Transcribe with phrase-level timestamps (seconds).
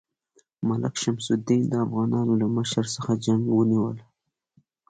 [0.67, 4.03] ملک شمس الدین د افغانانو له مشر څخه جنګ ونیوله.